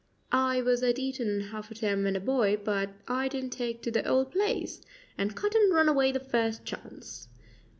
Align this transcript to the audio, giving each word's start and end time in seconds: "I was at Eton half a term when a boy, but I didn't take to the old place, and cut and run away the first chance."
"I 0.31 0.63
was 0.63 0.81
at 0.81 0.97
Eton 0.97 1.41
half 1.51 1.69
a 1.69 1.75
term 1.75 2.05
when 2.05 2.15
a 2.15 2.19
boy, 2.19 2.57
but 2.57 2.89
I 3.07 3.27
didn't 3.27 3.51
take 3.51 3.83
to 3.83 3.91
the 3.91 4.03
old 4.07 4.31
place, 4.31 4.81
and 5.15 5.35
cut 5.35 5.53
and 5.53 5.71
run 5.71 5.87
away 5.87 6.11
the 6.11 6.19
first 6.19 6.65
chance." 6.65 7.27